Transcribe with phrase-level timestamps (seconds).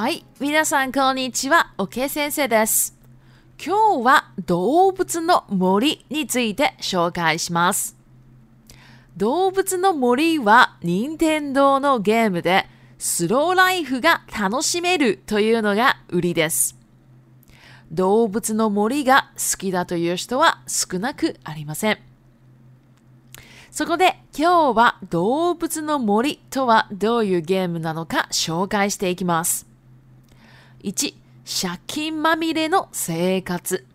[0.00, 0.24] はい。
[0.40, 1.74] 皆さん、こんにちは。
[1.76, 2.96] おけ先生です。
[3.62, 7.98] 今日は動物の森について紹介します。
[9.18, 12.64] 動物の森は任天堂のゲームで
[12.96, 16.78] スローライフが楽しめるというのが売りです。
[17.92, 21.98] 動物の森が好きだという人は少なくありません。
[23.70, 29.68] そこで今日は動物の森とはどういうゲームなのか紹介していきます。
[30.84, 31.14] 1、
[31.62, 33.86] 借金まみれの生活。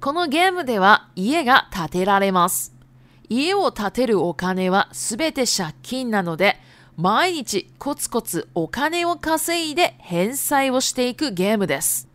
[0.00, 2.74] このゲームでは家が建てられます。
[3.28, 6.56] 家を建てるお金は全て借金なので、
[6.96, 12.08] 毎日コツコツお金を稼いで返済をしていくゲームです。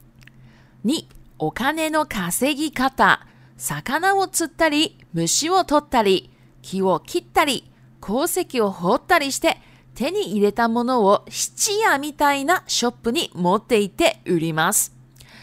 [0.85, 1.05] 2、
[1.39, 3.25] お金の稼ぎ方。
[3.57, 6.29] 魚を釣ったり、虫を取ったり、
[6.61, 7.71] 木を切ったり、
[8.01, 9.57] 鉱石を掘ったりして
[9.97, 14.95] 手に入れたものを質屋みたいなショップに持っていって売ります。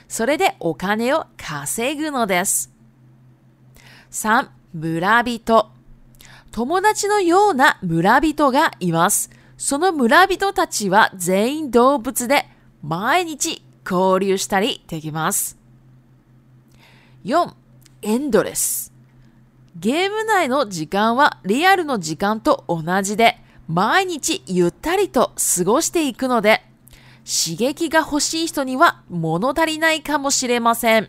[0.06, 2.70] それでお金を稼ぐのです。
[4.12, 5.70] 3、村人。
[6.52, 9.28] 友達のような村人がいます。
[9.56, 12.46] その村人たちは全員動物で
[12.80, 15.58] 毎日交流したりできます。
[17.24, 17.52] 4.
[18.02, 18.92] エンドレス。
[19.76, 23.38] ゲーム内の時間はリアルの時間と同じで
[23.68, 26.62] 毎日ゆったりと過ごしていくので、
[27.46, 31.08] 刺激が欲しい人には物足りないかもしれません。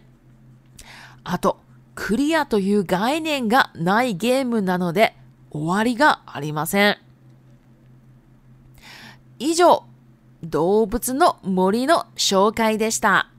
[1.23, 1.59] あと、
[1.95, 5.15] クリアという概念がないゲームなので、
[5.51, 6.97] 終わりがありません。
[9.39, 9.83] 以上、
[10.43, 13.29] 動物の森の紹介でした。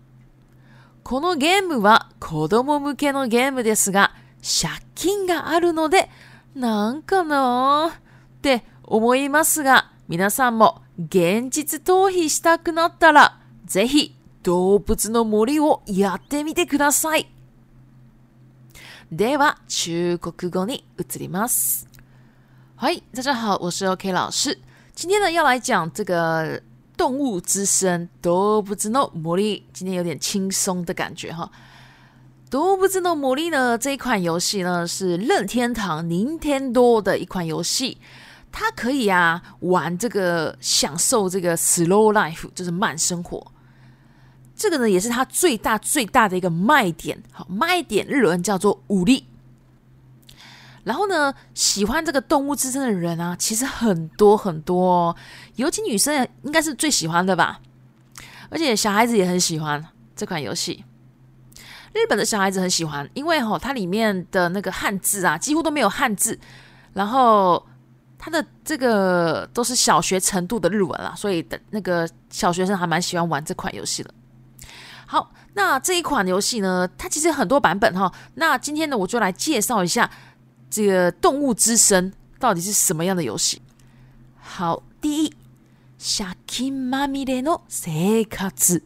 [1.04, 6.10] このゲームは子供向けのゲームですが、借金があるので、
[6.54, 8.00] なんかなーっ
[8.42, 14.14] て思いますが、皆さんも現実逃避したくなったら、ぜひ
[14.44, 17.26] 動物の森をやってみてください。
[19.10, 21.88] では、中国語に移ります。
[22.76, 24.56] はい、大家好，我是 OK 老师。
[24.94, 26.62] 今天呢，要来讲这个
[26.96, 29.66] 动物之声，動物の森。
[29.74, 31.50] 今天有点轻松的感觉哈。
[32.50, 37.98] 動物之の森呢，这一款游戏呢是任天堂 Nintendo 的一款游戏。
[38.58, 43.52] 他可以啊玩这个享受这个 slow life，就是慢生活。
[44.56, 47.22] 这个呢也是他最大最大的一个卖点。
[47.32, 49.26] 好，卖点日文叫做武力。
[50.84, 55.14] 然后呢，喜欢这个动物支撑的人啊，其实很多很多，
[55.56, 57.60] 尤其女生应该是最喜欢的吧。
[58.48, 59.84] 而且小孩子也很喜欢
[60.16, 60.82] 这款游戏。
[61.92, 66.38] 日本的小孩子很喜欢，因为吼它里面的那个汉字啊，几乎都没有汉字，
[66.94, 67.62] 然后。
[68.18, 74.12] 它的这个都是小学程度的日文啦，所以的那个小学生还蛮喜欢玩这款游戏的。
[75.06, 78.12] 好，那这一款游戏呢，它其实很多版本哈。
[78.34, 80.10] 那今天呢，我就来介绍一下
[80.70, 83.62] 这个《动物之声》到底是什么样的游戏。
[84.38, 85.32] 好，第一，
[86.00, 88.82] シャキママレノセカズ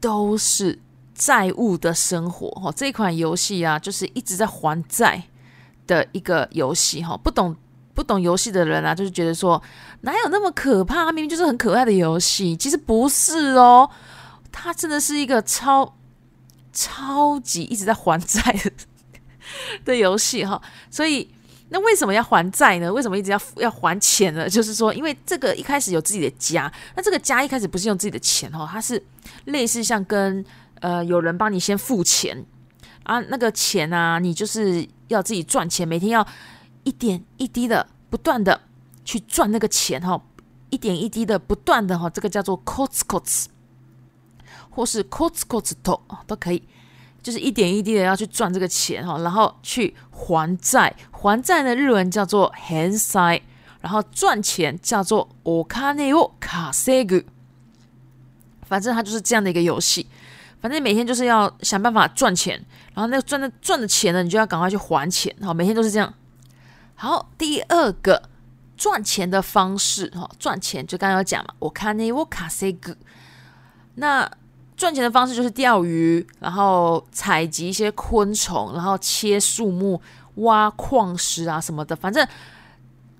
[0.00, 0.80] 都是
[1.14, 2.72] 债务的生活哈。
[2.72, 5.22] 这款游戏啊，就是一直在还债
[5.86, 7.16] 的一个游戏哈。
[7.18, 7.54] 不懂。
[7.94, 9.60] 不懂游戏的人啊，就是觉得说，
[10.02, 11.10] 哪有那么可怕？
[11.12, 12.56] 明明就是很可爱的游戏。
[12.56, 13.88] 其实不是哦，
[14.52, 15.96] 它真的是一个超
[16.72, 18.42] 超级一直在还债
[19.84, 20.60] 的 游戏哈。
[20.90, 21.28] 所以，
[21.68, 22.92] 那为什么要还债呢？
[22.92, 24.48] 为什么一直要要还钱呢？
[24.50, 29.00] 就是说，因为这个一开始有自己的家，那这个家一开始不是用自己的钱哈，它是
[29.44, 30.44] 类似像跟
[30.80, 32.44] 呃有人帮你先付钱
[33.04, 36.26] 啊，那个钱啊，你就是要自己赚钱，每天要
[36.82, 37.86] 一点一滴的。
[38.14, 38.60] 不断的
[39.04, 40.22] 去赚那个钱哈，
[40.70, 43.48] 一点一滴的不断的哈，这个叫做 c o t s c o t s
[44.70, 46.62] 或是 c o t s c o t s to 都都可以，
[47.20, 53.42] 就是一点一滴的要去赚这个钱哈，然后去还债，还债的日文叫做 handsai，
[53.80, 57.24] 然后赚钱叫做 okane okasegu，
[58.62, 60.06] 反正它就是这样的一个游戏，
[60.60, 62.64] 反正每天就是要想办法赚钱，
[62.94, 66.14] 然后那个赚的赚的钱呢，你就要赶快去还钱哈，每天都是这样。
[66.96, 68.22] 好，第二个
[68.76, 72.96] 赚钱的方式哈，赚钱就刚刚有讲嘛，我看那我卡塞个，
[73.96, 74.30] 那
[74.76, 80.00] 赚钱的方式就是钓鱼，然后采集一些昆虫，然后切树木、
[80.36, 82.26] 挖矿石啊什么的，反正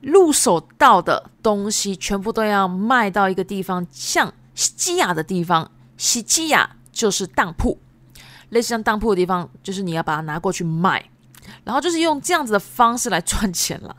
[0.03, 7.81] 入手到的东西全部都要卖到一个地方，像西基亚的地方，西基亚就是当铺，
[8.51, 11.07] 类似像当铺的地方，就是你要把它拿过去卖。
[11.65, 13.95] 然后就是用这样子的方式来赚钱了。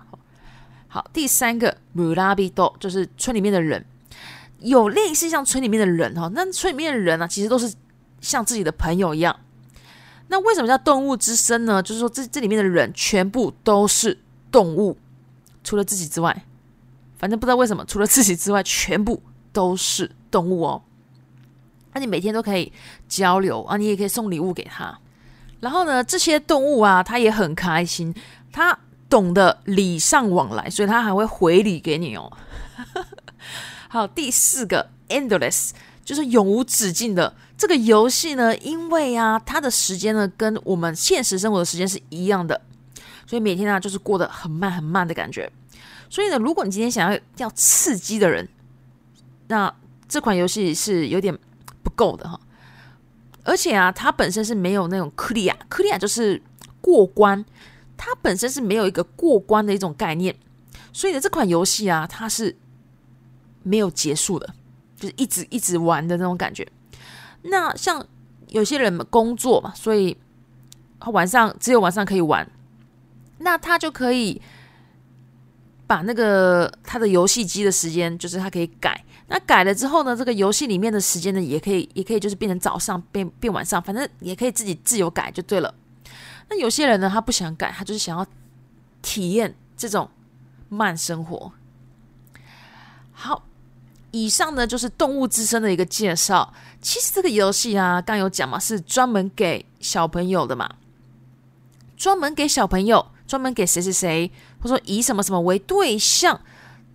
[0.88, 3.84] 好，第三个姆拉比多就是村里面的人，
[4.60, 6.30] 有类似像村里面的人哈。
[6.34, 7.74] 那村里面的人呢，其实都是
[8.22, 9.36] 像自己的朋友一样。
[10.28, 11.82] 那为什么叫动物之身呢？
[11.84, 14.18] 就是说这这里面的人全部都是
[14.52, 14.98] 动物，
[15.64, 16.46] 除了自己之外，
[17.18, 19.22] 反正不知道为什么，除了自己之外，全部
[19.54, 20.82] 都是动物哦。
[21.94, 22.72] 那你每天都可以
[23.08, 24.98] 交流啊，你也可以送礼物给他。
[25.60, 28.14] 然后呢，这些动物啊，它也很开心，
[28.52, 28.78] 它
[29.10, 32.32] 懂得礼尚往来，所以它还会回礼给你哦。
[33.88, 35.72] 好，第四个 endless
[36.04, 42.60] 就是永无止境的这个游戏呢，因为啊，它的时间呢跟我们现实生活的时间是一样的，
[43.26, 45.50] 所以每天呢就是过得很慢很慢的感觉。
[46.10, 48.48] 所以呢，如果你今天想要要刺激的人，
[49.48, 49.74] 那
[50.08, 51.36] 这款游戏是有点
[51.84, 52.40] 不够的哈。
[53.46, 56.42] 而且啊，它本身是没有那种克利亚，克利亚就是
[56.82, 57.46] 过关，
[57.96, 60.36] 它本身是没有一个过关的一种概念，
[60.92, 62.58] 所以呢，这款游戏啊，它是
[63.62, 64.52] 没有结束的，
[64.98, 66.68] 就是一直一直玩的那种感觉。
[67.44, 68.04] 那像
[68.48, 70.18] 有些人工作嘛，所以
[71.14, 72.52] 晚上只有晚上可以玩，
[73.38, 74.42] 那他就可以。
[75.88, 79.04] 把那个他的游戏机的时间，就是他可以改。
[79.28, 85.74] 那改了之后呢，这个游戏里面的时间呢，也可以，也可以就是变成早上变变晚上，反正也可以自己自由改就对了。
[86.50, 88.26] 那有些人呢，他不想改，他就是想要
[89.02, 90.10] 体验这种
[90.70, 91.52] 慢生活。
[93.12, 93.44] 好，
[94.12, 96.54] 以上呢就是《动物之声的一个介绍。
[96.82, 100.70] 其实这个游戏啊，刚有讲嘛，是专门给小朋友的嘛，
[101.98, 103.08] 专门给小朋友。
[103.28, 104.30] 专门给谁谁谁，
[104.60, 106.40] 或说以什么什么为对象，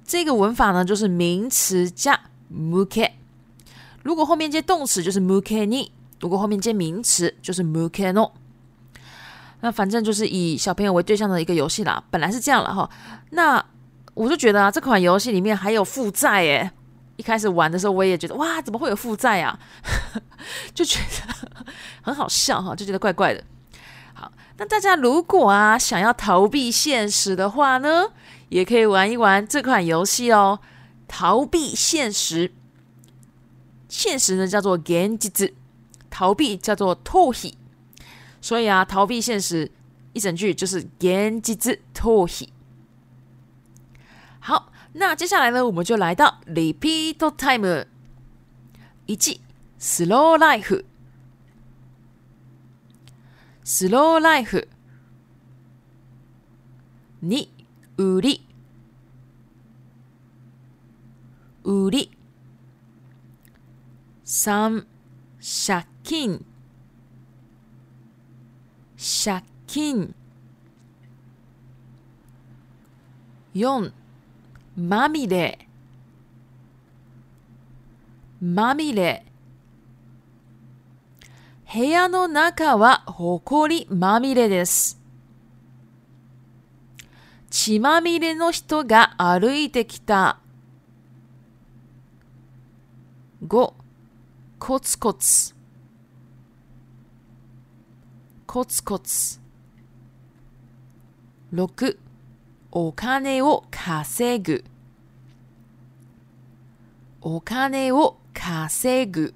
[0.07, 2.19] 这个文法呢就是名词加
[2.53, 3.11] muke。
[4.03, 5.91] 如果后面接动词就是 mukeni，
[6.21, 8.31] 如果后面接名词就是 mukeno。
[9.63, 12.89] 那反正就是以小朋友为对象的一个游戏啦，本来是这样了哈。
[13.31, 13.63] 那
[14.15, 16.71] 我就觉得啊，这款游戏里面还有负债耶。
[17.17, 19.59] 一开始玩的时候我也觉得哇，怎么会有负债啊？
[20.73, 21.65] 就觉得
[22.01, 23.45] 很好笑哈，就觉得怪怪的。
[24.61, 28.11] 那大家如果啊想要逃避现实的话呢，
[28.51, 30.61] 也可以玩一玩这款游戏哦。
[31.09, 32.53] 逃避现实，
[33.89, 35.55] 现实呢叫做 ganji，
[36.11, 37.55] 逃避叫做 tohi。
[38.43, 39.73] 所以啊，逃避现实
[40.13, 42.49] 一整句就是 ganji tohi。
[44.41, 47.87] 好，那接下来呢，我们就来到 repeat time
[49.07, 50.83] 一 slow life。
[53.65, 54.69] スローライフ
[57.23, 57.49] 二。
[57.99, 58.47] 売り
[61.65, 62.11] 売り
[64.25, 64.87] 三、
[65.67, 66.47] 借金
[68.97, 70.15] 借金
[73.53, 73.93] 四、
[74.79, 75.59] まみれ
[78.41, 79.27] まみれ
[81.73, 84.99] 部屋の中は埃まみれです。
[87.49, 90.41] 血まみれの人が歩いてきた。
[93.47, 93.73] 5.
[94.59, 95.55] コツコツ。
[98.49, 99.39] コツコツ。
[101.55, 101.99] 6.
[102.73, 104.65] お金を稼ぐ。
[107.21, 109.35] お金を稼ぐ。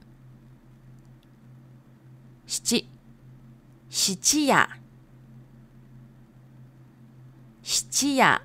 [2.61, 2.87] 七、
[3.91, 4.69] 七夜、
[7.65, 8.41] 七夜。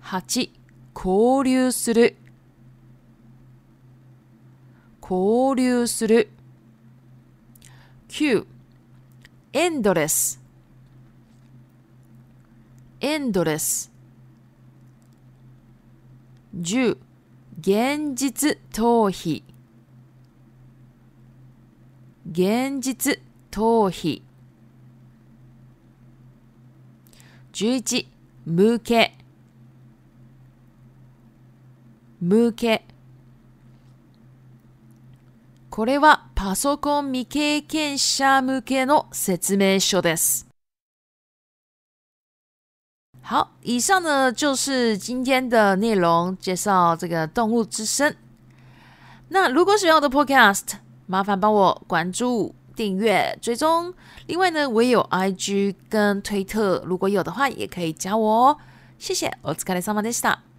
[0.00, 0.20] 八、
[0.92, 2.16] 交流する、
[5.00, 6.30] 交流する。
[8.08, 8.44] 九、
[9.52, 10.42] エンドレス、
[13.00, 13.92] エンドレス。
[16.56, 16.98] 十、
[17.60, 19.44] 現実逃避
[22.28, 23.18] 現実
[23.50, 24.22] 逃避
[27.52, 28.06] 11
[28.46, 29.16] 向け
[32.20, 32.84] 向け
[35.70, 40.46] これはパソコン未経験者向けの説明書です。
[43.22, 48.14] 好，以上呢就是今天的内容，介绍这个动物之声。
[49.28, 50.78] 那如果喜欢我的 Podcast，
[51.10, 53.92] 麻烦帮我关注、订阅、追踪。
[54.28, 58.56] 另外呢，我也有 IG 跟推特，如果有的话，也可以加我哦。
[58.96, 60.49] 谢谢，お疲れ様でした。